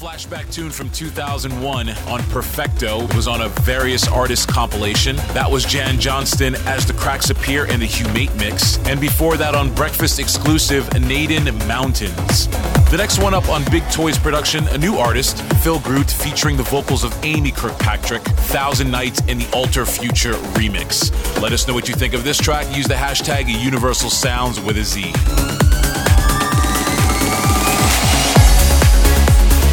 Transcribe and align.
flashback 0.00 0.50
tune 0.50 0.70
from 0.70 0.88
2001 0.88 1.90
on 1.90 2.22
Perfecto. 2.30 3.02
It 3.02 3.14
was 3.14 3.28
on 3.28 3.42
a 3.42 3.50
various 3.60 4.08
artists 4.08 4.46
compilation. 4.46 5.16
That 5.34 5.50
was 5.50 5.62
Jan 5.66 6.00
Johnston 6.00 6.54
as 6.66 6.86
the 6.86 6.94
cracks 6.94 7.28
appear 7.28 7.66
in 7.66 7.80
the 7.80 7.86
Humate 7.86 8.34
mix. 8.38 8.78
And 8.86 8.98
before 8.98 9.36
that 9.36 9.54
on 9.54 9.74
Breakfast 9.74 10.18
exclusive 10.18 10.90
Naden 10.98 11.44
Mountains. 11.68 12.46
The 12.88 12.96
next 12.96 13.18
one 13.18 13.34
up 13.34 13.50
on 13.50 13.62
Big 13.70 13.82
Toys 13.90 14.18
production, 14.18 14.66
a 14.68 14.78
new 14.78 14.96
artist, 14.96 15.42
Phil 15.62 15.78
Groot, 15.80 16.10
featuring 16.10 16.56
the 16.56 16.62
vocals 16.62 17.04
of 17.04 17.14
Amy 17.22 17.50
Kirkpatrick, 17.50 18.22
Thousand 18.22 18.90
Nights 18.90 19.20
in 19.28 19.36
the 19.36 19.50
Alter 19.52 19.84
Future 19.84 20.32
remix. 20.56 21.12
Let 21.42 21.52
us 21.52 21.68
know 21.68 21.74
what 21.74 21.90
you 21.90 21.94
think 21.94 22.14
of 22.14 22.24
this 22.24 22.38
track. 22.38 22.74
Use 22.74 22.86
the 22.86 22.94
hashtag 22.94 23.54
Universal 23.62 24.08
Soundz 24.08 24.64
with 24.64 24.78
a 24.78 24.82
Z. 24.82 25.89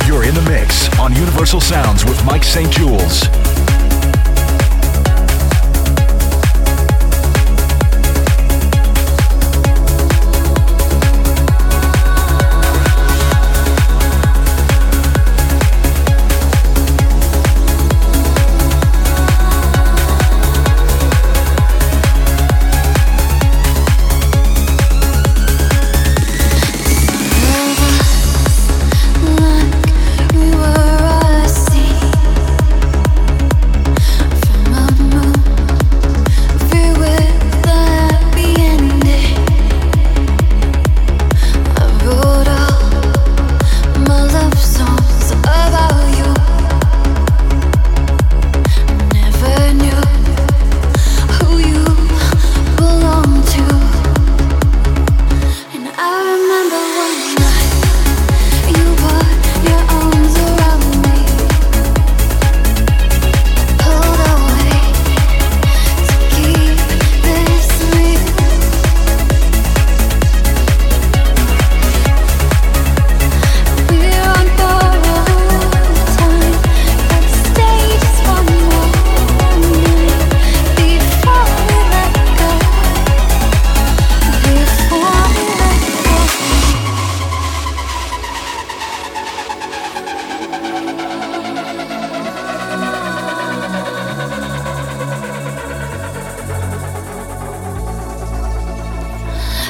You're 0.08 0.24
in 0.24 0.34
the 0.34 0.42
mix 0.44 0.88
on 1.00 1.14
Universal 1.14 1.60
Soundz 1.60 2.08
with 2.08 2.24
Mike 2.24 2.46
Saint-Jules. 2.46 3.77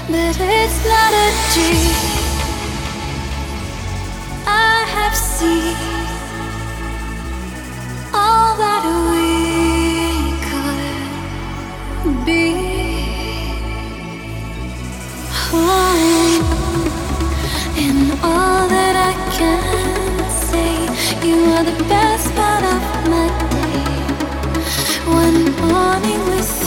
but 0.10 0.38
it's 0.40 0.86
not 0.86 1.12
a 1.14 1.28
dream. 1.54 1.96
I 4.46 4.86
have 4.96 5.16
seen 5.16 5.76
all 8.14 8.56
that 8.64 8.84
we 9.12 9.26
could 10.48 12.26
be. 12.26 12.44
One. 15.52 16.44
And 17.78 18.12
all 18.24 18.68
that 18.70 18.96
I 18.96 19.14
can 19.38 20.30
say, 20.48 20.72
you 21.28 21.38
are 21.52 21.66
the 21.66 21.84
best 21.84 22.34
part 22.34 22.64
of 22.64 22.82
my 23.12 23.28
day. 23.52 23.84
One 25.06 25.40
morning 25.70 26.22
with 26.30 26.62
you. 26.62 26.67